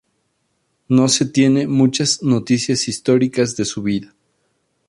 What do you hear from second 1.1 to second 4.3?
tiene muchas noticias históricas de su vida.